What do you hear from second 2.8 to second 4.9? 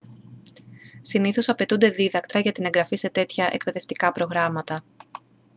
σε τέτοια εκπαιδευτικά προγράμματα